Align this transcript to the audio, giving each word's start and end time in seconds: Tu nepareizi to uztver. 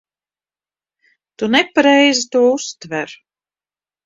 Tu 1.37 1.49
nepareizi 1.57 2.25
to 2.37 2.43
uztver. 2.55 3.15